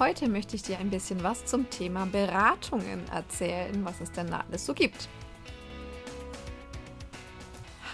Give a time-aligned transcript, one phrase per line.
[0.00, 4.40] Heute möchte ich dir ein bisschen was zum Thema Beratungen erzählen, was es denn da
[4.40, 5.08] alles so gibt.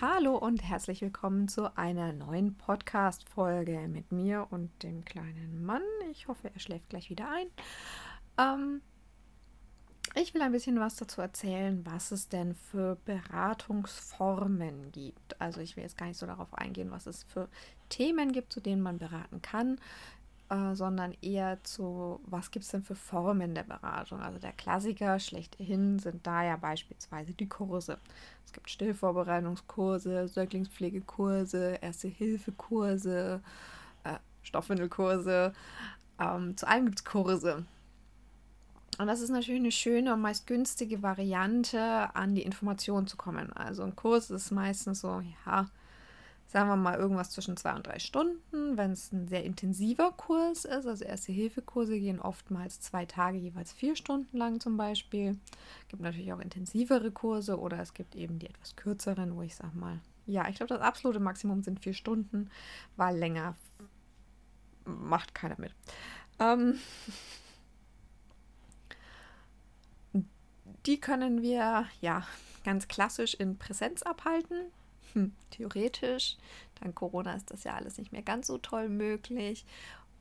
[0.00, 5.82] Hallo und herzlich willkommen zu einer neuen Podcast-Folge mit mir und dem kleinen Mann.
[6.10, 7.48] Ich hoffe, er schläft gleich wieder ein.
[8.38, 8.80] Ähm,
[10.14, 15.38] ich will ein bisschen was dazu erzählen, was es denn für Beratungsformen gibt.
[15.38, 17.51] Also ich will jetzt gar nicht so darauf eingehen, was es für
[17.90, 19.78] Themen gibt, zu denen man beraten kann
[20.51, 24.20] äh, sondern eher zu, was gibt es denn für Formen der Beratung?
[24.20, 27.98] Also der Klassiker schlechthin sind da ja beispielsweise die Kurse.
[28.45, 33.40] Es gibt Stillvorbereitungskurse, Säuglingspflegekurse, Erste-Hilfe-Kurse,
[34.02, 35.52] äh, Stoffwindelkurse.
[36.18, 37.65] Ähm, zu allem gibt es Kurse.
[38.98, 43.52] Und das ist natürlich eine schöne und meist günstige Variante, an die Information zu kommen.
[43.52, 45.71] Also ein Kurs ist meistens so, ja,
[46.51, 48.76] sagen wir mal irgendwas zwischen zwei und drei Stunden.
[48.76, 53.95] Wenn es ein sehr intensiver Kurs ist, also Erste-Hilfe-Kurse gehen oftmals zwei Tage, jeweils vier
[53.95, 55.38] Stunden lang zum Beispiel.
[55.82, 59.54] Es gibt natürlich auch intensivere Kurse oder es gibt eben die etwas kürzeren, wo ich
[59.54, 62.51] sage mal, ja, ich glaube, das absolute Maximum sind vier Stunden,
[62.96, 63.54] weil länger
[64.84, 65.72] macht keiner mit.
[66.41, 66.81] Ähm,
[70.87, 72.26] die können wir ja
[72.65, 74.72] ganz klassisch in Präsenz abhalten
[75.12, 76.36] hm, theoretisch.
[76.80, 79.64] Dank Corona ist das ja alles nicht mehr ganz so toll möglich.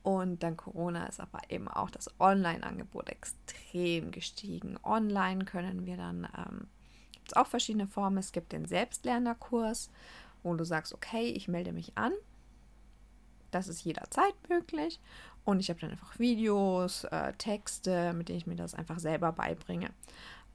[0.02, 4.78] Und dank Corona ist aber eben auch das Online-Angebot extrem gestiegen.
[4.82, 6.66] Online können wir dann, ähm,
[7.12, 8.18] gibt es auch verschiedene Formen.
[8.18, 9.90] Es gibt den Selbstlernerkurs,
[10.42, 12.12] wo du sagst, okay, ich melde mich an.
[13.50, 15.00] Das ist jederzeit möglich.
[15.44, 19.32] Und ich habe dann einfach Videos, äh, Texte, mit denen ich mir das einfach selber
[19.32, 19.90] beibringe.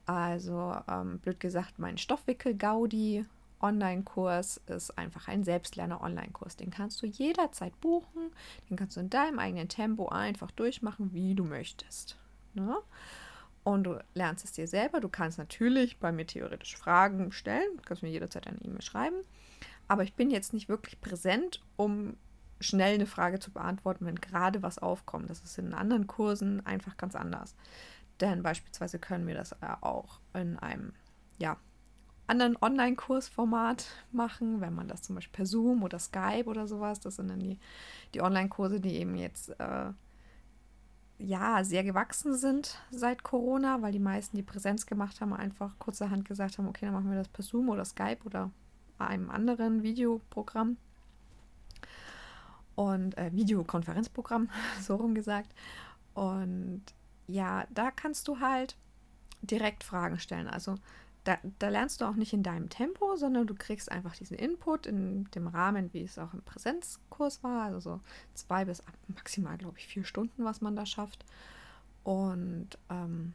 [0.06, 3.26] Also, ähm, blöd gesagt, mein Stoffwickel-Gaudi
[3.66, 6.56] Online-Kurs ist einfach ein Selbstlerner-Online-Kurs.
[6.56, 8.30] Den kannst du jederzeit buchen.
[8.70, 12.16] Den kannst du in deinem eigenen Tempo einfach durchmachen, wie du möchtest.
[12.54, 12.76] Ne?
[13.64, 15.00] Und du lernst es dir selber.
[15.00, 17.76] Du kannst natürlich bei mir theoretisch Fragen stellen.
[17.76, 19.16] Du kannst mir jederzeit eine E-Mail schreiben.
[19.88, 22.16] Aber ich bin jetzt nicht wirklich präsent, um
[22.60, 25.28] schnell eine Frage zu beantworten, wenn gerade was aufkommt.
[25.30, 27.54] Das ist in anderen Kursen einfach ganz anders.
[28.20, 30.92] Denn beispielsweise können wir das auch in einem
[31.38, 31.56] ja,
[32.26, 37.16] anderen Online-Kursformat machen, wenn man das zum Beispiel per Zoom oder Skype oder sowas, das
[37.16, 37.58] sind dann die,
[38.14, 39.92] die Online-Kurse, die eben jetzt äh,
[41.18, 46.24] ja sehr gewachsen sind seit Corona, weil die meisten, die Präsenz gemacht haben, einfach kurzerhand
[46.24, 48.50] gesagt haben, okay, dann machen wir das per Zoom oder Skype oder
[48.98, 50.76] einem anderen Videoprogramm
[52.74, 54.50] und äh, Videokonferenzprogramm,
[54.80, 55.52] so rum gesagt.
[56.14, 56.82] Und
[57.26, 58.76] ja, da kannst du halt
[59.42, 60.48] direkt Fragen stellen.
[60.48, 60.76] Also
[61.26, 64.86] da, da, lernst du auch nicht in deinem Tempo, sondern du kriegst einfach diesen Input
[64.86, 68.00] in dem Rahmen, wie es auch im Präsenzkurs war, also so
[68.34, 71.24] zwei bis maximal, glaube ich, vier Stunden, was man da schafft.
[72.04, 73.34] Und ähm,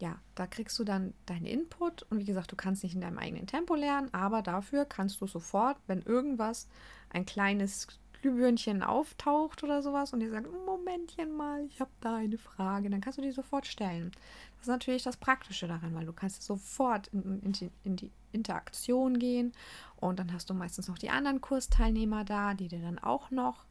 [0.00, 3.18] ja, da kriegst du dann deinen Input und wie gesagt, du kannst nicht in deinem
[3.18, 6.66] eigenen Tempo lernen, aber dafür kannst du sofort, wenn irgendwas,
[7.10, 7.88] ein kleines
[8.20, 13.00] Glühbirnchen auftaucht oder sowas und die sagt, Momentchen mal, ich habe da eine Frage, dann
[13.00, 14.10] kannst du die sofort stellen.
[14.56, 18.10] Das ist natürlich das Praktische daran, weil du kannst sofort in, in, die, in die
[18.32, 19.52] Interaktion gehen
[19.96, 23.64] und dann hast du meistens noch die anderen Kursteilnehmer da, die dir dann auch noch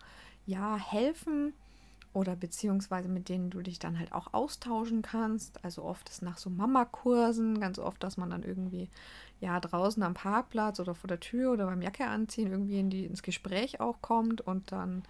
[0.45, 1.53] ja helfen
[2.13, 5.63] oder beziehungsweise mit denen du dich dann halt auch austauschen kannst.
[5.63, 8.89] Also oft ist nach so Mama-Kursen ganz oft, dass man dann irgendwie
[9.39, 13.06] ja draußen am Parkplatz oder vor der Tür oder beim Jacke anziehen irgendwie in die,
[13.06, 15.03] ins Gespräch auch kommt und dann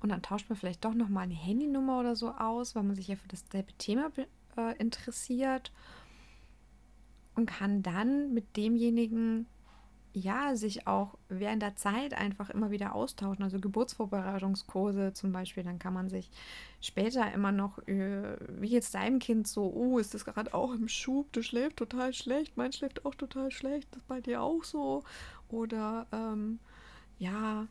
[0.00, 2.94] und dann tauscht man vielleicht doch noch mal eine Handynummer oder so aus, weil man
[2.94, 4.10] sich ja für dasselbe Thema
[4.56, 5.72] äh, interessiert
[7.34, 9.46] und kann dann mit demjenigen
[10.16, 13.44] ja, sich auch während der Zeit einfach immer wieder austauschen.
[13.44, 16.30] Also Geburtsvorbereitungskurse zum Beispiel, dann kann man sich
[16.80, 20.88] später immer noch, äh, wie jetzt deinem Kind so, oh, ist das gerade auch im
[20.88, 25.04] Schub, das schläft total schlecht, mein schläft auch total schlecht, das bei dir auch so?
[25.50, 26.60] Oder ähm,
[27.18, 27.66] ja,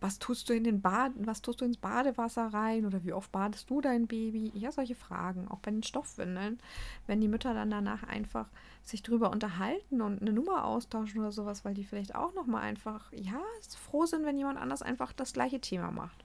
[0.00, 3.32] was tust du in den Bad, was tust du ins Badewasser rein oder wie oft
[3.32, 4.52] badest du dein Baby?
[4.54, 6.60] Ja, solche Fragen, auch bei den Stoffwindeln,
[7.06, 8.46] wenn die Mütter dann danach einfach
[8.84, 12.60] sich drüber unterhalten und eine Nummer austauschen oder sowas, weil die vielleicht auch noch mal
[12.60, 13.40] einfach ja
[13.76, 16.24] froh sind, wenn jemand anders einfach das gleiche Thema macht.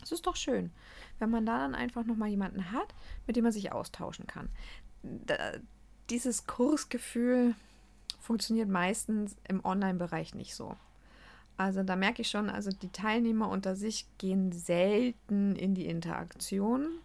[0.00, 0.70] Das ist doch schön,
[1.18, 2.94] wenn man da dann einfach nochmal jemanden hat,
[3.26, 4.48] mit dem man sich austauschen kann.
[5.02, 5.36] Da,
[6.10, 7.54] dieses Kursgefühl
[8.20, 10.76] funktioniert meistens im Online-Bereich nicht so.
[11.56, 16.98] Also da merke ich schon, also die Teilnehmer unter sich gehen selten in die Interaktion.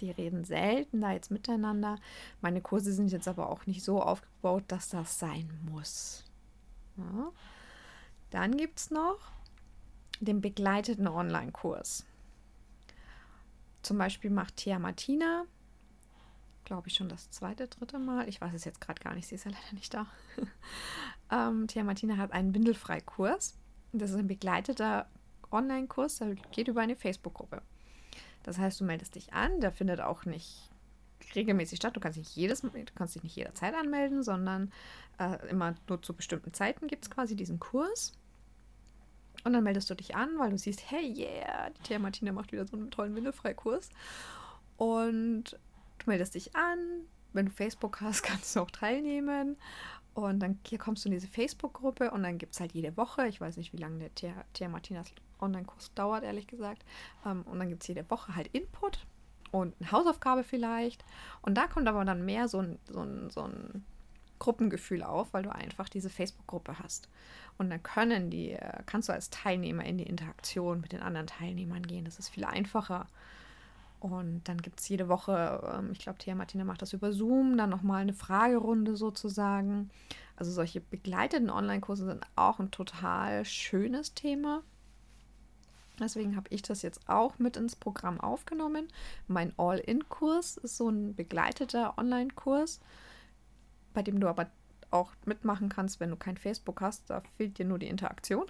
[0.00, 1.98] Die reden selten da jetzt miteinander.
[2.40, 6.24] Meine Kurse sind jetzt aber auch nicht so aufgebaut, dass das sein muss.
[6.96, 7.32] Ja.
[8.30, 9.18] Dann gibt es noch
[10.20, 12.04] den begleiteten Online-Kurs.
[13.82, 15.44] Zum Beispiel macht Thea Martina,
[16.68, 18.28] glaube ich, schon das zweite, dritte Mal.
[18.28, 20.06] Ich weiß es jetzt gerade gar nicht, sie ist ja leider nicht da.
[21.32, 23.58] ähm, Thea Martina hat einen Windelfrei-Kurs.
[23.92, 25.08] Das ist ein begleiteter
[25.50, 27.62] Online-Kurs, der geht über eine Facebook-Gruppe.
[28.42, 30.70] Das heißt, du meldest dich an, der findet auch nicht
[31.34, 31.96] regelmäßig statt.
[31.96, 34.70] Du kannst nicht jedes, du kannst dich nicht jederzeit anmelden, sondern
[35.18, 38.12] äh, immer nur zu bestimmten Zeiten gibt es quasi diesen Kurs.
[39.44, 42.52] Und dann meldest du dich an, weil du siehst, hey, yeah, die Thea Martina macht
[42.52, 43.88] wieder so einen tollen Windelfreikurs.
[44.76, 45.58] Und
[45.98, 46.78] du meldest dich an.
[47.32, 49.56] Wenn du Facebook hast, kannst du auch teilnehmen.
[50.14, 53.28] Und dann hier kommst du in diese Facebook-Gruppe und dann gibt es halt jede Woche,
[53.28, 56.84] ich weiß nicht, wie lange der Thea, Thea Martinas Online-Kurs dauert, ehrlich gesagt.
[57.24, 59.06] Ähm, und dann gibt es jede Woche halt Input
[59.52, 61.04] und eine Hausaufgabe vielleicht.
[61.42, 63.84] Und da kommt aber dann mehr so ein, so ein, so ein
[64.38, 67.08] Gruppengefühl auf, weil du einfach diese Facebook-Gruppe hast.
[67.56, 71.26] Und dann können die, äh, kannst du als Teilnehmer in die Interaktion mit den anderen
[71.26, 72.04] Teilnehmern gehen.
[72.04, 73.06] Das ist viel einfacher.
[74.00, 77.56] Und dann gibt es jede Woche, ähm, ich glaube, Thea Martina macht das über Zoom,
[77.56, 79.90] dann nochmal eine Fragerunde sozusagen.
[80.36, 84.62] Also solche begleiteten Online-Kurse sind auch ein total schönes Thema.
[85.98, 88.86] Deswegen habe ich das jetzt auch mit ins Programm aufgenommen.
[89.26, 92.80] Mein All-In-Kurs ist so ein begleiteter Online-Kurs,
[93.94, 94.48] bei dem du aber
[94.90, 97.10] auch mitmachen kannst, wenn du kein Facebook hast.
[97.10, 98.46] Da fehlt dir nur die Interaktion.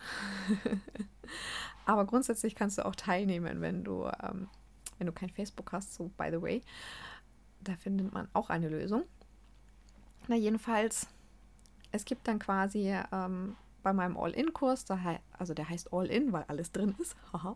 [1.87, 4.49] Aber grundsätzlich kannst du auch teilnehmen, wenn du, ähm,
[4.99, 5.95] wenn du kein Facebook hast.
[5.95, 6.63] So, by the way,
[7.61, 9.05] da findet man auch eine Lösung.
[10.29, 11.09] Na, jedenfalls,
[11.93, 14.85] es gibt dann quasi ähm, bei meinem All-In-Kurs,
[15.39, 17.17] also der heißt All-In, weil alles drin ist,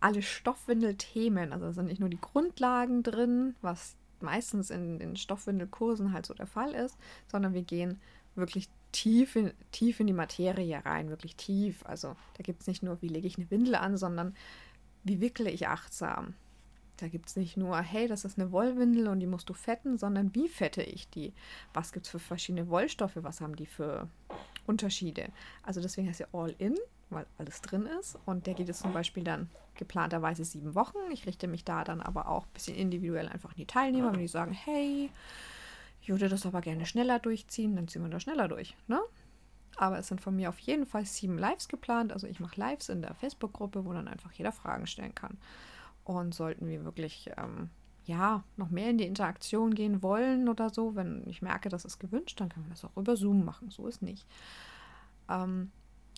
[0.00, 1.52] alle Stoffwindelthemen.
[1.52, 6.34] Also da sind nicht nur die Grundlagen drin, was meistens in den Stoffwindelkursen halt so
[6.34, 6.96] der Fall ist,
[7.28, 8.00] sondern wir gehen
[8.34, 11.84] wirklich tief in, tief in die Materie rein, wirklich tief.
[11.84, 14.34] Also da gibt es nicht nur, wie lege ich eine Windel an, sondern
[15.04, 16.34] wie wickle ich achtsam.
[17.02, 19.98] Da gibt es nicht nur, hey, das ist eine Wollwindel und die musst du fetten,
[19.98, 21.32] sondern wie fette ich die?
[21.74, 23.16] Was gibt es für verschiedene Wollstoffe?
[23.16, 24.08] Was haben die für
[24.68, 25.30] Unterschiede?
[25.64, 26.76] Also deswegen heißt er All In,
[27.10, 28.20] weil alles drin ist.
[28.24, 30.98] Und der geht jetzt zum Beispiel dann geplanterweise sieben Wochen.
[31.10, 34.20] Ich richte mich da dann aber auch ein bisschen individuell einfach an die Teilnehmer, wenn
[34.20, 35.10] die sagen, hey,
[36.02, 38.76] ich würde das aber gerne schneller durchziehen, dann ziehen wir das schneller durch.
[38.86, 39.00] Ne?
[39.74, 42.12] Aber es sind von mir auf jeden Fall sieben Lives geplant.
[42.12, 45.36] Also ich mache Lives in der Facebook-Gruppe, wo dann einfach jeder Fragen stellen kann.
[46.04, 47.70] Und sollten wir wirklich ähm,
[48.04, 51.98] ja noch mehr in die Interaktion gehen wollen oder so, wenn ich merke, das ist
[51.98, 53.70] gewünscht, dann kann man das auch über Zoom machen.
[53.70, 54.26] So ist nicht.
[55.28, 55.70] Ähm,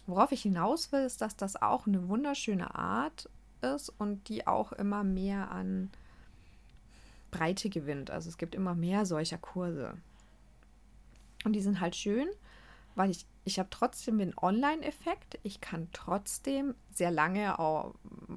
[0.06, 3.28] worauf ich hinaus will, ist, dass das auch eine wunderschöne Art
[3.60, 5.90] ist und die auch immer mehr an
[7.31, 8.10] Breite gewinnt.
[8.10, 9.94] Also es gibt immer mehr solcher Kurse.
[11.44, 12.28] Und die sind halt schön,
[12.94, 15.39] weil ich, ich habe trotzdem den Online-Effekt.
[15.43, 17.94] Ich kann trotzdem sehr lange, auch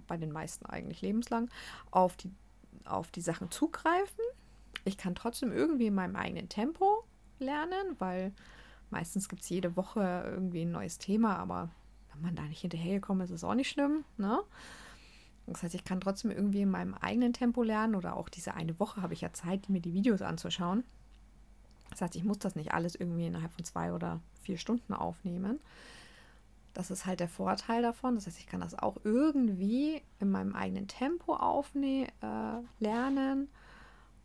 [0.08, 1.50] bei den meisten eigentlich lebenslang,
[1.92, 2.32] auf die,
[2.86, 4.24] auf die Sachen zugreifen.
[4.84, 7.06] Ich kann trotzdem irgendwie in meinem eigenen Tempo
[7.40, 8.34] lernen, weil
[8.90, 11.70] meistens gibt es jede Woche irgendwie ein neues Thema, aber
[12.14, 14.04] wenn man da nicht hinterhergekommen ist, ist es auch nicht schlimm.
[14.18, 14.42] Ne?
[15.46, 18.80] Das heißt, ich kann trotzdem irgendwie in meinem eigenen Tempo lernen oder auch diese eine
[18.80, 20.84] Woche habe ich ja Zeit, mir die Videos anzuschauen.
[21.98, 25.60] Das heißt, ich muss das nicht alles irgendwie innerhalb von zwei oder vier Stunden aufnehmen.
[26.76, 28.14] Das ist halt der Vorteil davon.
[28.14, 33.50] Das heißt, ich kann das auch irgendwie in meinem eigenen Tempo aufnehmen, äh, lernen.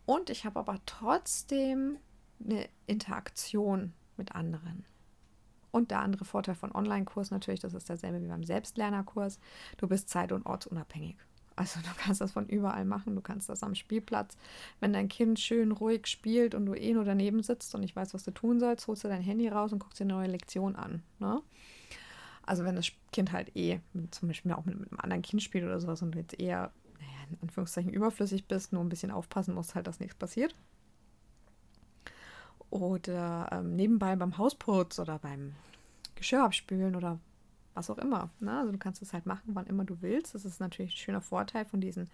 [0.05, 1.97] Und ich habe aber trotzdem
[2.39, 4.85] eine Interaktion mit anderen.
[5.71, 9.39] Und der andere Vorteil von Online-Kurs natürlich, das ist derselbe wie beim Selbstlernerkurs.
[9.77, 11.17] Du bist zeit- und ortsunabhängig.
[11.55, 13.15] Also du kannst das von überall machen.
[13.15, 14.37] Du kannst das am Spielplatz.
[14.79, 18.13] Wenn dein Kind schön ruhig spielt und du eh nur daneben sitzt und nicht weißt,
[18.13, 20.75] was du tun sollst, holst du dein Handy raus und guckst dir eine neue Lektion
[20.75, 21.03] an.
[21.19, 21.41] Ne?
[22.45, 23.79] Also wenn das Kind halt eh
[24.11, 26.71] zum Beispiel auch mit, mit einem anderen Kind spielt oder sowas und du jetzt eher,
[26.99, 30.55] naja, in Anführungszeichen überflüssig bist, nur ein bisschen aufpassen musst, halt, dass nichts passiert
[32.73, 35.53] oder ähm, nebenbei beim Hausputz oder beim
[36.15, 37.19] Geschirr abspülen oder
[37.73, 38.29] was auch immer.
[38.39, 38.57] Ne?
[38.57, 40.35] Also du kannst es halt machen, wann immer du willst.
[40.35, 42.09] Das ist natürlich ein schöner Vorteil von diesen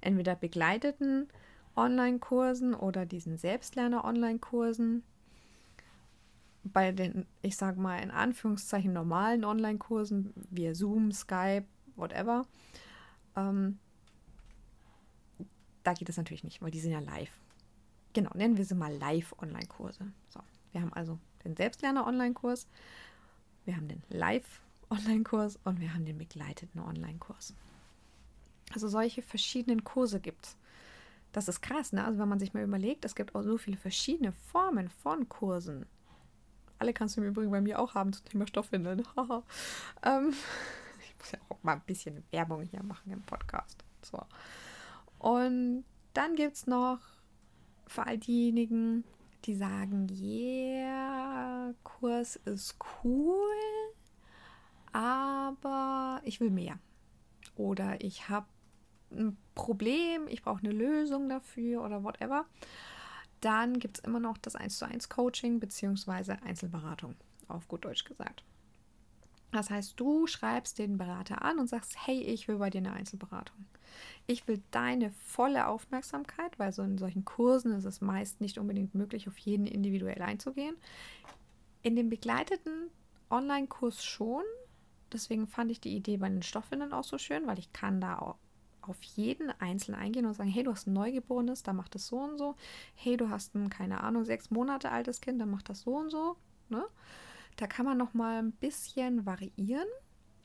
[0.00, 1.28] entweder begleiteten
[1.76, 5.02] Online-Kursen oder diesen Selbstlerner-Online-Kursen.
[6.64, 11.66] Bei den, ich sage mal in Anführungszeichen normalen Online-Kursen, via Zoom, Skype,
[11.96, 12.46] whatever,
[13.34, 13.78] Ähm,
[15.82, 17.40] da geht es natürlich nicht, weil die sind ja live.
[18.12, 20.12] Genau, nennen wir sie mal Live-Online-Kurse.
[20.28, 20.40] So,
[20.70, 22.68] wir haben also den Selbstlerner-Online-Kurs,
[23.64, 24.71] wir haben den Live-Online-Kurs
[25.64, 27.54] und wir haben den begleiteten Online-Kurs.
[28.72, 30.56] Also solche verschiedenen Kurse gibt es.
[31.32, 32.04] Das ist krass, ne?
[32.04, 35.86] Also wenn man sich mal überlegt, es gibt auch so viele verschiedene Formen von Kursen.
[36.78, 39.02] Alle kannst du im Übrigen bei mir auch haben zum Thema Stoffwindeln.
[40.02, 40.34] ähm,
[41.00, 43.82] ich muss ja auch mal ein bisschen Werbung hier machen im Podcast.
[44.02, 44.20] So.
[45.18, 46.98] Und dann gibt es noch
[47.86, 49.04] für all diejenigen,
[49.44, 53.48] die sagen, yeah, Kurs ist cool,
[54.92, 56.78] aber ich will mehr.
[57.56, 58.46] Oder ich habe
[59.10, 62.46] ein Problem, ich brauche eine Lösung dafür oder whatever.
[63.40, 66.36] Dann gibt es immer noch das 1 zu 1 Coaching bzw.
[66.44, 67.16] Einzelberatung,
[67.48, 68.44] auf gut Deutsch gesagt.
[69.50, 72.94] Das heißt, du schreibst den Berater an und sagst, hey, ich will bei dir eine
[72.94, 73.66] Einzelberatung.
[74.26, 78.94] Ich will deine volle Aufmerksamkeit, weil so in solchen Kursen ist es meist nicht unbedingt
[78.94, 80.76] möglich, auf jeden individuell einzugehen.
[81.82, 82.88] In dem begleiteten
[83.28, 84.44] Online-Kurs schon.
[85.12, 88.18] Deswegen fand ich die Idee bei den Stoffwindeln auch so schön, weil ich kann da
[88.18, 88.36] auch
[88.80, 92.18] auf jeden einzeln eingehen und sagen, hey, du hast ein Neugeborenes, da macht es so
[92.18, 92.56] und so.
[92.94, 96.10] Hey, du hast ein, keine Ahnung, sechs Monate altes Kind, dann macht das so und
[96.10, 96.36] so.
[96.68, 96.84] Ne?
[97.56, 99.86] Da kann man noch mal ein bisschen variieren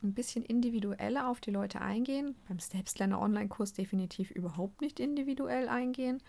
[0.02, 2.36] ein bisschen individueller auf die Leute eingehen.
[2.48, 6.22] Beim Selbstlerner-Online-Kurs definitiv überhaupt nicht individuell eingehen.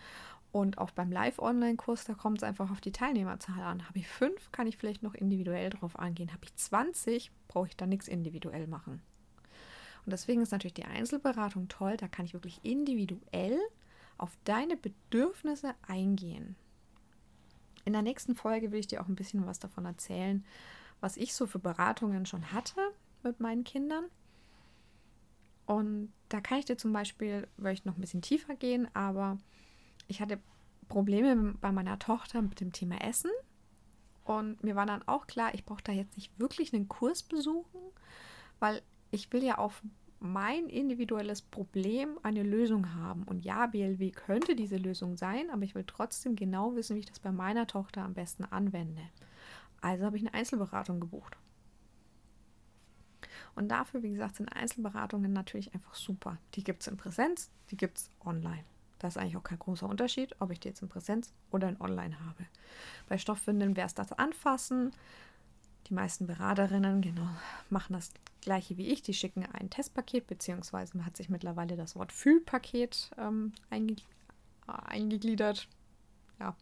[0.52, 3.86] Und auch beim Live-Online-Kurs, da kommt es einfach auf die Teilnehmerzahl an.
[3.86, 6.32] Habe ich fünf, kann ich vielleicht noch individuell drauf angehen.
[6.32, 9.00] Habe ich 20, brauche ich da nichts individuell machen.
[10.04, 11.96] Und deswegen ist natürlich die Einzelberatung toll.
[11.96, 13.58] Da kann ich wirklich individuell
[14.18, 16.56] auf deine Bedürfnisse eingehen.
[17.84, 20.44] In der nächsten Folge will ich dir auch ein bisschen was davon erzählen,
[21.00, 22.80] was ich so für Beratungen schon hatte,
[23.22, 24.04] mit meinen Kindern.
[25.66, 29.38] Und da kann ich dir zum Beispiel, würde ich noch ein bisschen tiefer gehen, aber
[30.10, 30.38] ich hatte
[30.88, 33.30] Probleme bei meiner Tochter mit dem Thema Essen.
[34.24, 37.80] Und mir war dann auch klar, ich brauche da jetzt nicht wirklich einen Kurs besuchen,
[38.58, 39.82] weil ich will ja auf
[40.18, 43.22] mein individuelles Problem eine Lösung haben.
[43.22, 47.06] Und ja, BLW könnte diese Lösung sein, aber ich will trotzdem genau wissen, wie ich
[47.06, 49.02] das bei meiner Tochter am besten anwende.
[49.80, 51.38] Also habe ich eine Einzelberatung gebucht.
[53.54, 56.38] Und dafür, wie gesagt, sind Einzelberatungen natürlich einfach super.
[56.54, 58.64] Die gibt es in Präsenz, die gibt es online.
[59.00, 61.80] Da ist eigentlich auch kein großer Unterschied, ob ich die jetzt in Präsenz oder in
[61.80, 62.46] Online habe.
[63.08, 64.92] Bei Stoffwindeln wäre es das Anfassen.
[65.88, 67.28] Die meisten Beraterinnen genau,
[67.70, 69.02] machen das gleiche wie ich.
[69.02, 73.96] Die schicken ein Testpaket, beziehungsweise man hat sich mittlerweile das Wort Fühlpaket ähm, einge
[74.66, 75.66] eingegliedert.
[76.38, 76.54] Ja.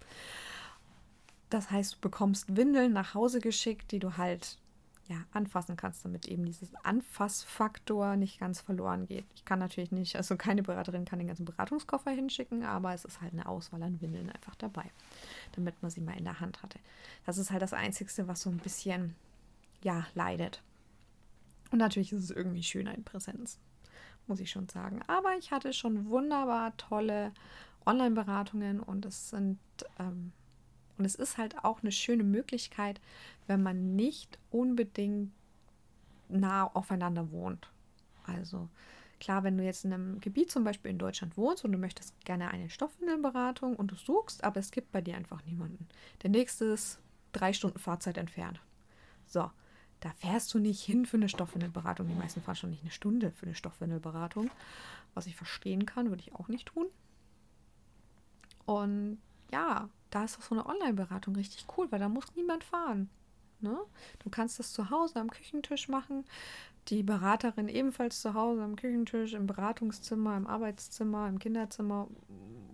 [1.50, 4.58] Das heißt, du bekommst Windeln nach Hause geschickt, die du halt
[5.08, 9.24] ja, anfassen kannst, damit eben dieses Anfassfaktor nicht ganz verloren geht.
[9.34, 13.22] Ich kann natürlich nicht, also keine Beraterin kann den ganzen Beratungskoffer hinschicken, aber es ist
[13.22, 14.84] halt eine Auswahl an Windeln einfach dabei,
[15.52, 16.78] damit man sie mal in der Hand hatte.
[17.24, 19.14] Das ist halt das Einzige, was so ein bisschen,
[19.82, 20.62] ja, leidet.
[21.70, 23.58] Und natürlich ist es irgendwie schöner in Präsenz,
[24.26, 25.00] muss ich schon sagen.
[25.06, 27.32] Aber ich hatte schon wunderbar tolle
[27.86, 29.58] Online-Beratungen und es sind
[29.98, 30.32] ähm,
[30.98, 33.00] und es ist halt auch eine schöne Möglichkeit,
[33.46, 35.32] wenn man nicht unbedingt
[36.28, 37.70] nah aufeinander wohnt.
[38.24, 38.68] Also
[39.20, 42.18] klar, wenn du jetzt in einem Gebiet zum Beispiel in Deutschland wohnst und du möchtest
[42.24, 45.88] gerne eine Stoffwindelberatung und du suchst, aber es gibt bei dir einfach niemanden.
[46.22, 47.00] Der nächste ist
[47.32, 48.60] drei Stunden Fahrzeit entfernt.
[49.26, 49.50] So,
[50.00, 52.08] da fährst du nicht hin für eine Stoffwindelberatung.
[52.08, 54.50] Die meisten fahren schon nicht eine Stunde für eine Stoffwindelberatung.
[55.14, 56.86] Was ich verstehen kann, würde ich auch nicht tun.
[58.64, 59.18] Und
[59.50, 63.10] ja, da ist auch so eine Online-Beratung richtig cool, weil da muss niemand fahren.
[63.60, 63.76] Ne?
[64.20, 66.24] Du kannst das zu Hause am Küchentisch machen.
[66.88, 72.08] Die Beraterin ebenfalls zu Hause am Küchentisch, im Beratungszimmer, im Arbeitszimmer, im Kinderzimmer,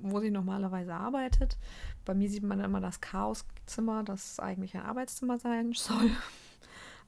[0.02, 1.58] wo sie normalerweise arbeitet.
[2.04, 6.10] Bei mir sieht man immer das Chaoszimmer, das eigentlich ein Arbeitszimmer sein soll,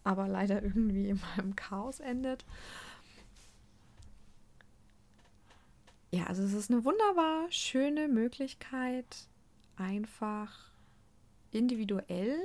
[0.03, 2.45] aber leider irgendwie immer im Chaos endet.
[6.11, 9.29] Ja, also es ist eine wunderbar schöne Möglichkeit,
[9.77, 10.71] einfach
[11.51, 12.39] individuell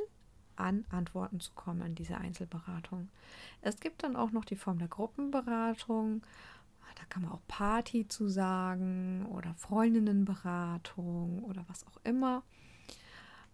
[0.55, 3.09] an Antworten zu kommen in dieser Einzelberatung.
[3.61, 6.21] Es gibt dann auch noch die Form der Gruppenberatung.
[6.95, 12.43] Da kann man auch Party zu sagen oder Freundinnenberatung oder was auch immer.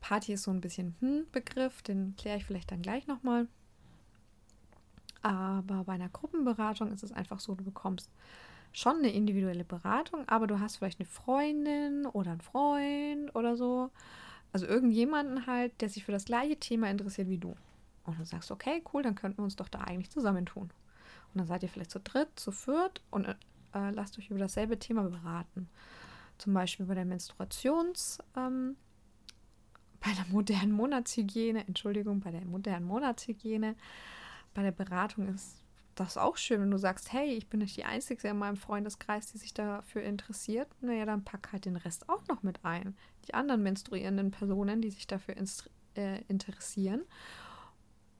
[0.02, 3.48] Party ist so ein bisschen hm Begriff, den kläre ich vielleicht dann gleich nochmal.
[5.22, 8.12] Aber bei einer Gruppenberatung ist es einfach so, du bekommst
[8.74, 13.90] schon eine individuelle Beratung, aber du hast vielleicht eine Freundin oder einen Freund oder so.
[14.52, 17.56] Also irgendjemanden halt, der sich für das gleiche Thema interessiert wie du.
[18.06, 20.64] Und du sagst, okay, cool, dann könnten wir uns doch da eigentlich zusammentun.
[21.34, 23.36] Und dann seid ihr vielleicht zu dritt, zu viert und äh,
[23.92, 25.70] lasst euch über dasselbe Thema beraten.
[26.38, 28.78] Zum Beispiel bei der Menstruations, ähm,
[30.00, 33.76] bei der modernen Monatshygiene, Entschuldigung, bei der modernen Monatshygiene,
[34.54, 35.64] bei der Beratung ist
[36.00, 39.32] das auch schön, wenn du sagst, hey, ich bin nicht die Einzige in meinem Freundeskreis,
[39.32, 40.68] die sich dafür interessiert.
[40.82, 42.96] Naja, dann pack halt den Rest auch noch mit ein.
[43.28, 45.36] Die anderen menstruierenden Personen, die sich dafür
[45.96, 47.02] äh, interessieren.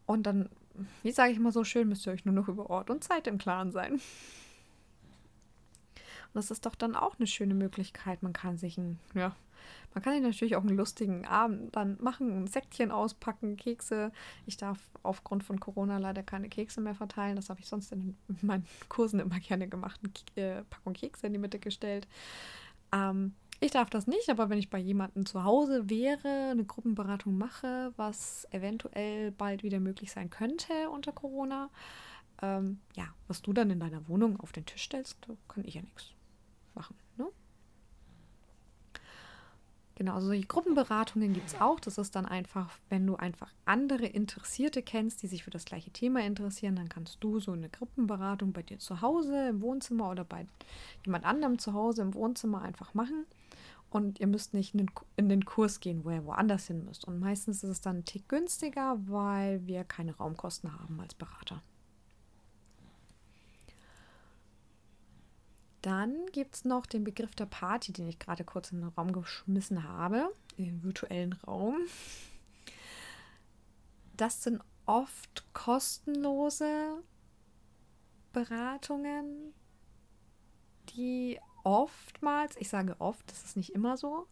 [0.06, 0.50] Und dann,
[1.04, 3.28] wie sage ich mal so schön, müsst ihr euch nur noch über Ort und Zeit
[3.28, 3.94] im Klaren sein.
[3.94, 4.02] Und
[6.34, 8.24] das ist doch dann auch eine schöne Möglichkeit.
[8.24, 9.36] Man kann sich ein, ja,
[9.98, 14.12] man kann sich natürlich auch einen lustigen Abend dann machen, ein Säckchen auspacken, Kekse.
[14.46, 17.36] Ich darf aufgrund von Corona leider keine Kekse mehr verteilen.
[17.36, 20.00] Das habe ich sonst in meinen Kursen immer gerne gemacht.
[20.36, 22.08] Eine Packung Kekse in die Mitte gestellt.
[22.94, 27.36] Ähm, ich darf das nicht, aber wenn ich bei jemandem zu Hause wäre, eine Gruppenberatung
[27.36, 31.72] mache, was eventuell bald wieder möglich sein könnte unter Corona,
[32.44, 35.82] ähm, ja, was du dann in deiner Wohnung auf den Tisch stellst, kann ich ja
[35.82, 36.14] nichts
[36.76, 36.96] machen.
[37.18, 37.26] Ne?
[39.98, 41.80] Genau, also die Gruppenberatungen gibt es auch.
[41.80, 45.90] Das ist dann einfach, wenn du einfach andere Interessierte kennst, die sich für das gleiche
[45.90, 50.24] Thema interessieren, dann kannst du so eine Gruppenberatung bei dir zu Hause im Wohnzimmer oder
[50.24, 50.46] bei
[51.04, 53.26] jemand anderem zu Hause im Wohnzimmer einfach machen.
[53.90, 57.06] Und ihr müsst nicht in den, in den Kurs gehen, wo ihr woanders hin müsst.
[57.06, 61.64] Und meistens ist es dann ein Tick günstiger, weil wir keine Raumkosten haben als Berater.
[65.88, 69.14] Dann gibt es noch den Begriff der Party, den ich gerade kurz in den Raum
[69.14, 71.78] geschmissen habe, in den virtuellen Raum.
[74.18, 77.02] Das sind oft kostenlose
[78.34, 79.54] Beratungen,
[80.90, 84.28] die oftmals, ich sage oft, das ist nicht immer so,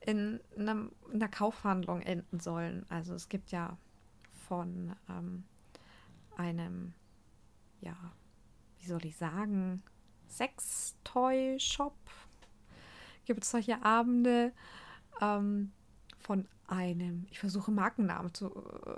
[0.00, 2.84] in, einem, in einer Kaufhandlung enden sollen.
[2.90, 3.78] Also es gibt ja
[4.46, 5.44] von ähm,
[6.36, 6.92] einem,
[7.80, 7.96] ja,
[8.78, 9.82] wie soll ich sagen,
[10.28, 11.96] Sextoy-Shop
[13.24, 14.52] gibt es solche Abende
[15.20, 15.72] ähm,
[16.18, 18.46] von einem, ich versuche Markennamen zu,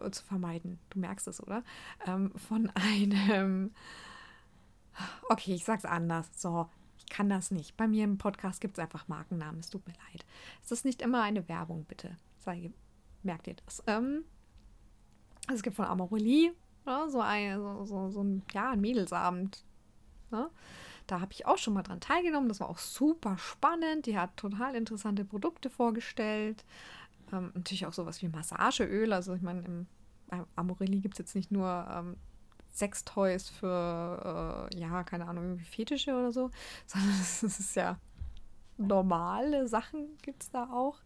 [0.03, 1.63] äh, zu vermeiden, du merkst es, oder?
[2.07, 3.73] Ähm, von einem,
[5.29, 6.69] okay, ich sag's anders, so,
[7.11, 7.77] kann das nicht.
[7.77, 9.61] Bei mir im Podcast gibt es einfach Markennamen.
[9.61, 10.27] Es tut mir leid.
[10.63, 12.17] Es ist nicht immer eine Werbung, bitte.
[12.39, 12.71] Sei,
[13.23, 13.83] merkt ihr das?
[13.87, 14.25] Ähm,
[15.53, 16.53] es gibt von Amorelie
[16.89, 19.63] ja, so, ein, so, so, so ein, ja, ein Mädelsabend.
[20.31, 20.49] Ne?
[21.09, 22.49] Da habe ich auch schon mal dran teilgenommen.
[22.49, 24.07] Das war auch super spannend.
[24.07, 26.65] Die hat total interessante Produkte vorgestellt.
[27.33, 29.13] Ähm, natürlich auch sowas wie Massageöl.
[29.13, 29.87] Also ich meine, im
[30.55, 32.17] Amorelie gibt es jetzt nicht nur ähm,
[32.71, 36.51] Sextoys für, äh, ja, keine Ahnung, irgendwie Fetische oder so,
[36.87, 37.99] sondern es ist ja
[38.77, 41.01] normale Sachen gibt es da auch.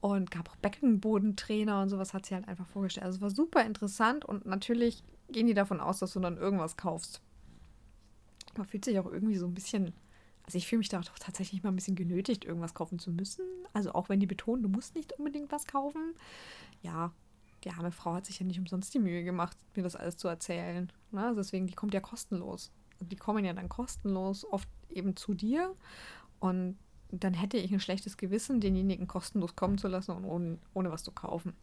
[0.00, 3.06] Und gab auch Beckenbodentrainer und sowas hat sie halt einfach vorgestellt.
[3.06, 6.76] Also es war super interessant und natürlich gehen die davon aus, dass du dann irgendwas
[6.76, 7.22] kaufst.
[8.56, 9.92] Man fühlt sich auch irgendwie so ein bisschen,
[10.44, 13.44] also ich fühle mich da auch tatsächlich mal ein bisschen genötigt, irgendwas kaufen zu müssen.
[13.72, 16.14] Also auch wenn die betonen, du musst nicht unbedingt was kaufen.
[16.82, 17.12] Ja,
[17.64, 20.28] die arme Frau hat sich ja nicht umsonst die Mühe gemacht, mir das alles zu
[20.28, 20.92] erzählen.
[21.12, 21.24] Ne?
[21.24, 22.70] Also deswegen, die kommt ja kostenlos.
[23.00, 25.74] Und die kommen ja dann kostenlos oft eben zu dir.
[26.40, 26.76] Und
[27.10, 31.04] dann hätte ich ein schlechtes Gewissen, denjenigen kostenlos kommen zu lassen und ohne, ohne was
[31.04, 31.54] zu kaufen.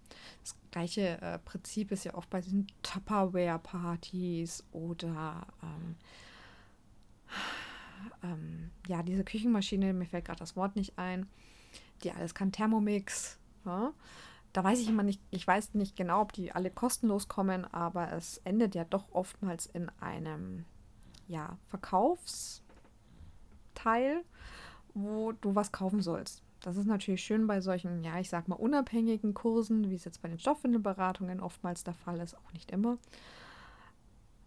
[0.42, 5.96] Das gleiche äh, Prinzip ist ja auch bei diesen Tupperware-Partys oder ähm,
[8.24, 11.28] ähm, ja, diese Küchenmaschine, mir fällt gerade das Wort nicht ein,
[12.04, 13.38] die alles kann, Thermomix.
[13.66, 13.94] Ja?
[14.54, 18.12] da weiß ich immer nicht, ich weiß nicht genau, ob die alle kostenlos kommen, aber
[18.14, 20.66] es endet ja doch oftmals in einem
[21.28, 22.64] ja, Verkaufsteil,
[24.94, 26.44] wo du was kaufen sollst.
[26.60, 30.22] Das ist natürlich schön bei solchen, ja, ich sag mal, unabhängigen Kursen, wie es jetzt
[30.22, 32.98] bei den Stoffwindelberatungen oftmals der Fall ist, auch nicht immer.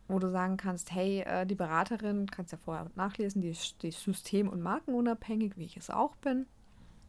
[0.07, 4.51] Wo du sagen kannst, hey, äh, die Beraterin, kannst ja vorher nachlesen, die ist, system-
[4.51, 6.47] und markenunabhängig, wie ich es auch bin.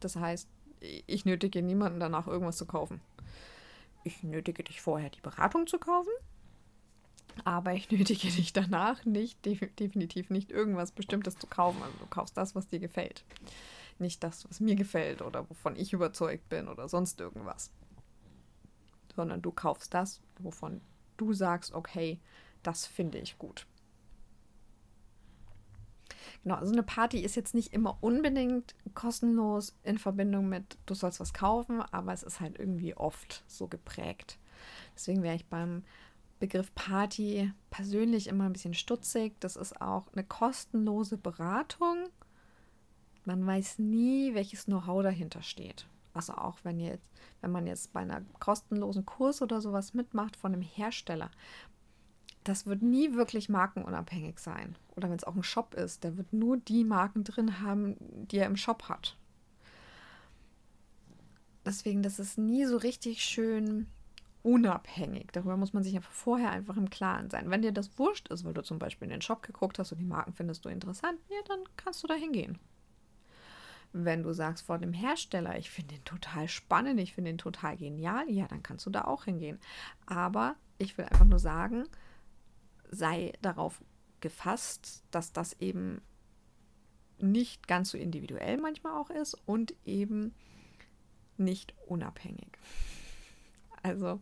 [0.00, 0.48] Das heißt,
[0.80, 3.00] ich nötige niemanden danach irgendwas zu kaufen.
[4.04, 6.12] Ich nötige dich vorher, die Beratung zu kaufen,
[7.44, 11.82] aber ich nötige dich danach nicht, definitiv nicht irgendwas Bestimmtes zu kaufen.
[11.82, 13.24] Also du kaufst das, was dir gefällt.
[13.98, 17.70] Nicht das, was mir gefällt oder wovon ich überzeugt bin oder sonst irgendwas.
[19.14, 20.80] Sondern du kaufst das, wovon
[21.16, 22.20] du sagst, okay,
[22.66, 23.66] das finde ich gut.
[26.42, 31.18] Genau, also eine Party ist jetzt nicht immer unbedingt kostenlos in Verbindung mit, du sollst
[31.20, 34.38] was kaufen, aber es ist halt irgendwie oft so geprägt.
[34.94, 35.82] Deswegen wäre ich beim
[36.38, 39.34] Begriff Party persönlich immer ein bisschen stutzig.
[39.40, 42.08] Das ist auch eine kostenlose Beratung.
[43.24, 45.86] Man weiß nie, welches Know-how dahinter steht.
[46.12, 50.52] Also auch wenn jetzt, wenn man jetzt bei einer kostenlosen Kurs oder sowas mitmacht von
[50.52, 51.30] einem Hersteller,
[52.48, 54.76] das wird nie wirklich markenunabhängig sein.
[54.94, 58.38] Oder wenn es auch ein Shop ist, der wird nur die Marken drin haben, die
[58.38, 59.16] er im Shop hat.
[61.64, 63.88] Deswegen, das ist nie so richtig schön
[64.44, 65.32] unabhängig.
[65.32, 67.50] Darüber muss man sich einfach vorher einfach im Klaren sein.
[67.50, 69.98] Wenn dir das wurscht ist, weil du zum Beispiel in den Shop geguckt hast und
[69.98, 72.60] die Marken findest du interessant, ja, dann kannst du da hingehen.
[73.92, 77.76] Wenn du sagst vor dem Hersteller, ich finde den total spannend, ich finde den total
[77.76, 79.58] genial, ja, dann kannst du da auch hingehen.
[80.06, 81.88] Aber ich will einfach nur sagen,
[82.90, 83.82] sei darauf
[84.20, 86.00] gefasst, dass das eben
[87.18, 90.34] nicht ganz so individuell manchmal auch ist und eben
[91.38, 92.58] nicht unabhängig.
[93.82, 94.20] Also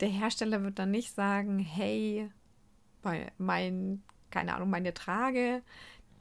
[0.00, 2.30] der Hersteller wird dann nicht sagen, hey,
[3.38, 5.62] mein, keine Ahnung, meine Trage,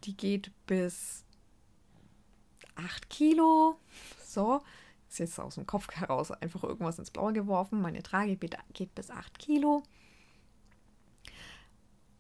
[0.04, 1.26] die geht bis
[2.76, 3.80] 8 Kilo.
[4.24, 4.62] So,
[5.10, 7.82] ist jetzt aus dem Kopf heraus einfach irgendwas ins Blaue geworfen.
[7.82, 9.84] Meine Trage geht bis 8 Kilo.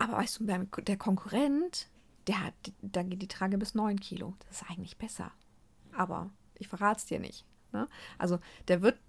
[0.06, 1.88] Aber weißt du, der Konkurrent,
[2.28, 4.36] der hat, da geht die Trage bis 9 Kilo.
[4.48, 5.32] Das ist eigentlich besser.
[5.94, 7.44] Aber ich verrate es dir nicht.
[7.72, 7.88] Ne?
[8.20, 8.38] Also
[8.68, 9.00] der wird,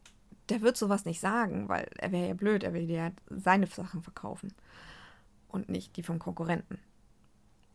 [0.48, 3.66] der wird sowas nicht sagen, weil er wäre ja blöd, er will dir ja seine
[3.66, 4.54] Sachen verkaufen
[5.48, 6.78] und nicht die vom Konkurrenten.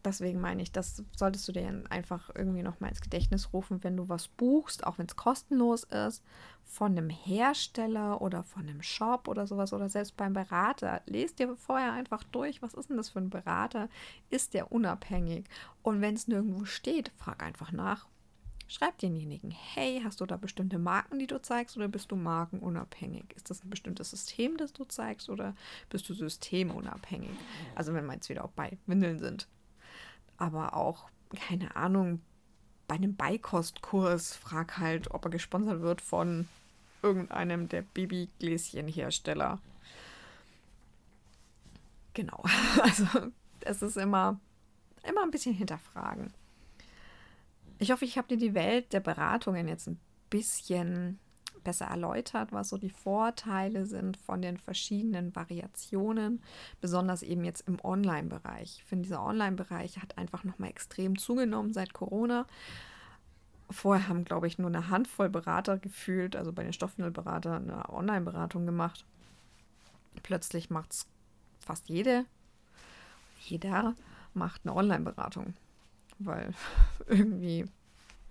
[0.04, 4.10] Deswegen meine ich, das solltest du dir einfach irgendwie nochmal ins Gedächtnis rufen, wenn du
[4.10, 6.24] was buchst, auch wenn es kostenlos ist,
[6.64, 11.02] von einem Hersteller oder von einem Shop oder sowas oder selbst beim Berater.
[11.06, 13.90] Lest dir vorher einfach durch, was ist denn das für ein Berater?
[14.30, 15.46] Ist der unabhängig?
[15.84, 18.08] Und wenn es nirgendwo steht, frag einfach nach.
[18.72, 23.26] Schreib denjenigen, hey, hast du da bestimmte Marken, die du zeigst oder bist du markenunabhängig?
[23.36, 25.56] Ist das ein bestimmtes System, das du zeigst oder
[25.90, 27.38] bist du systemunabhängig?
[27.76, 29.50] Also wenn wir jetzt wieder auch bei Windeln sind.
[30.42, 31.08] Aber auch,
[31.48, 32.20] keine Ahnung,
[32.88, 36.48] bei einem Beikostkurs frag halt, ob er gesponsert wird von
[37.04, 39.60] irgendeinem der Babygläschenhersteller.
[42.16, 42.44] Genau.
[42.82, 43.06] Also
[43.60, 44.40] es ist immer,
[45.08, 46.34] immer ein bisschen hinterfragen.
[47.78, 50.00] Ich hoffe, ich habe dir die Welt der Beratungen jetzt ein
[50.32, 51.20] bisschen
[51.64, 56.42] besser erläutert, was so die Vorteile sind von den verschiedenen Variationen,
[56.80, 58.78] besonders eben jetzt im Online-Bereich.
[58.78, 62.46] Ich finde, dieser Online-Bereich hat einfach nochmal extrem zugenommen seit Corona.
[63.70, 68.66] Vorher haben, glaube ich, nur eine Handvoll Berater gefühlt, also bei den Stoffwindelberatern, eine Online-Beratung
[68.66, 69.06] gemacht.
[70.24, 71.08] Plötzlich macht es
[71.60, 72.26] fast jede,
[73.40, 73.96] jeder
[74.34, 75.54] macht eine Online-Beratung
[76.26, 76.54] weil
[77.08, 77.66] irgendwie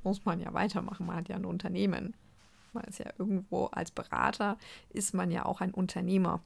[0.02, 1.06] muss man ja weitermachen.
[1.06, 2.14] Man hat ja ein Unternehmen.
[2.72, 4.56] Man ist ja irgendwo als Berater,
[4.90, 6.40] ist man ja auch ein Unternehmer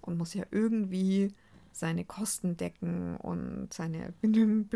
[0.00, 1.32] und muss ja irgendwie
[1.72, 4.14] seine Kosten decken und seine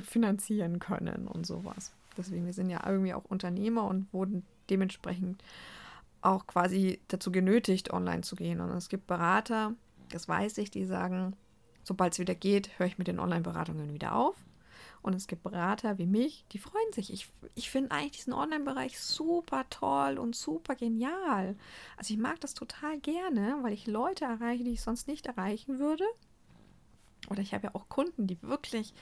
[0.02, 1.92] finanzieren können und sowas.
[2.16, 5.42] Deswegen, wir sind ja irgendwie auch Unternehmer und wurden dementsprechend
[6.20, 8.60] auch quasi dazu genötigt, online zu gehen.
[8.60, 9.74] Und es gibt Berater,
[10.10, 11.36] das weiß ich, die sagen,
[11.84, 14.36] sobald es wieder geht, höre ich mit den Online-Beratungen wieder auf.
[15.08, 17.10] Und es gibt Berater wie mich, die freuen sich.
[17.10, 21.56] Ich, ich finde eigentlich diesen Online-Bereich super toll und super genial.
[21.96, 25.78] Also ich mag das total gerne, weil ich Leute erreiche, die ich sonst nicht erreichen
[25.78, 26.04] würde.
[27.30, 28.92] Oder ich habe ja auch Kunden, die wirklich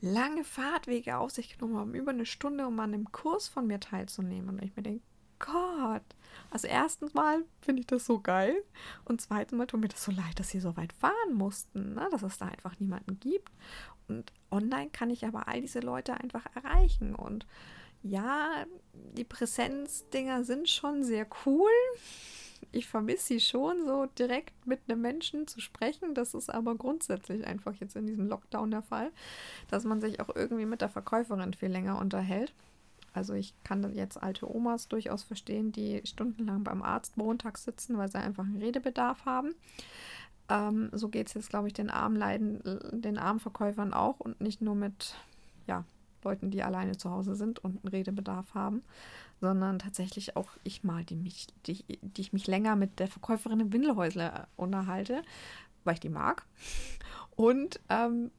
[0.00, 3.78] lange Fahrtwege auf sich genommen haben, über eine Stunde, um an einem Kurs von mir
[3.78, 4.56] teilzunehmen.
[4.56, 5.04] Und ich mir denke,
[5.44, 6.02] Gott.
[6.50, 8.56] Also erstens mal finde ich das so geil
[9.04, 12.08] und zweitens mal tut mir das so leid, dass sie so weit fahren mussten, ne?
[12.10, 13.50] dass es da einfach niemanden gibt.
[14.08, 17.14] Und online kann ich aber all diese Leute einfach erreichen.
[17.14, 17.46] Und
[18.02, 18.66] ja,
[19.16, 21.70] die Präsenzdinger sind schon sehr cool.
[22.72, 26.14] Ich vermisse sie schon, so direkt mit einem Menschen zu sprechen.
[26.14, 29.10] Das ist aber grundsätzlich einfach jetzt in diesem Lockdown der Fall,
[29.70, 32.52] dass man sich auch irgendwie mit der Verkäuferin viel länger unterhält.
[33.14, 38.10] Also ich kann jetzt alte Omas durchaus verstehen, die stundenlang beim Arzt montags sitzen, weil
[38.10, 39.54] sie einfach einen Redebedarf haben.
[40.48, 42.60] Ähm, so geht es jetzt, glaube ich, den Armleiden,
[42.92, 45.14] den Armverkäufern auch und nicht nur mit
[45.66, 45.84] ja,
[46.24, 48.82] Leuten, die alleine zu Hause sind und einen Redebedarf haben,
[49.40, 53.60] sondern tatsächlich auch ich mal, die, mich, die, die ich mich länger mit der Verkäuferin
[53.60, 55.22] im Windelhäusler unterhalte,
[55.84, 56.44] weil ich die mag.
[57.36, 58.32] Und ähm,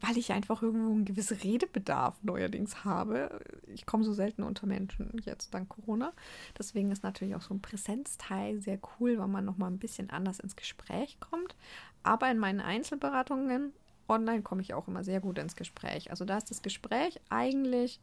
[0.00, 3.40] weil ich einfach irgendwo einen gewissen Redebedarf neuerdings habe.
[3.66, 6.12] Ich komme so selten unter Menschen jetzt dank Corona.
[6.58, 10.40] Deswegen ist natürlich auch so ein Präsenzteil sehr cool, weil man nochmal ein bisschen anders
[10.40, 11.54] ins Gespräch kommt.
[12.02, 13.72] Aber in meinen Einzelberatungen
[14.08, 16.10] online komme ich auch immer sehr gut ins Gespräch.
[16.10, 18.00] Also da ist das Gespräch eigentlich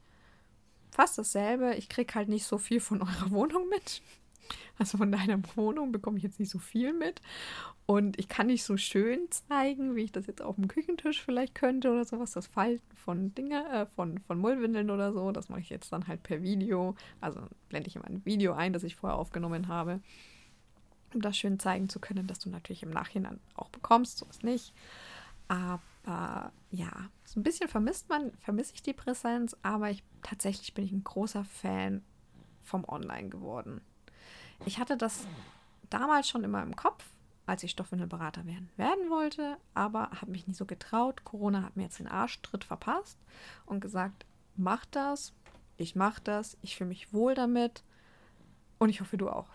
[0.92, 1.76] fast dasselbe.
[1.76, 4.02] Ich kriege halt nicht so viel von eurer Wohnung mit.
[4.78, 7.22] Also von deiner Wohnung bekomme ich jetzt nicht so viel mit.
[7.86, 11.56] Und ich kann nicht so schön zeigen, wie ich das jetzt auf dem Küchentisch vielleicht
[11.56, 12.32] könnte oder sowas.
[12.32, 15.32] Das Falten von Dinge, äh, von, von Mullwindeln oder so.
[15.32, 16.96] Das mache ich jetzt dann halt per Video.
[17.22, 20.02] Also blende ich immer ein Video ein, das ich vorher aufgenommen habe.
[21.14, 24.44] um das schön zeigen zu können, dass du natürlich im Nachhinein auch bekommst, so ist
[24.44, 24.74] nicht.
[25.48, 30.86] Aber ja, so ein bisschen vermisst man, vermisse ich die Präsenz, aber ich tatsächlich bin
[30.86, 32.04] ich ein großer Fan
[32.62, 33.82] vom Online geworden.
[34.66, 35.26] Ich hatte das
[35.90, 37.06] damals schon immer im Kopf,
[37.46, 41.24] als ich Stoffwindelberater werden, werden wollte, aber habe mich nie so getraut.
[41.24, 43.18] Corona hat mir jetzt den Arschtritt verpasst
[43.66, 45.34] und gesagt, mach das,
[45.78, 47.84] ich mach das, ich fühle mich wohl damit
[48.78, 49.50] und ich hoffe, du auch.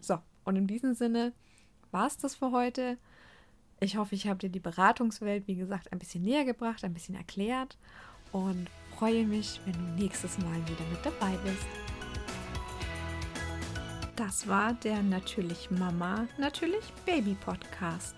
[0.00, 1.32] So, und in diesem Sinne
[1.90, 2.98] war es das für heute.
[3.80, 7.14] Ich hoffe, ich habe dir die Beratungswelt, wie gesagt, ein bisschen näher gebracht, ein bisschen
[7.14, 7.78] erklärt
[8.32, 11.87] und freue mich, wenn du nächstes Mal wieder mit dabei bist.
[14.18, 18.16] Das war der Natürlich Mama, Natürlich Baby Podcast.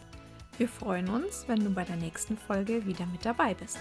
[0.57, 3.77] Wir freuen uns, wenn du bei der nächsten Folge wieder mit dabei bist.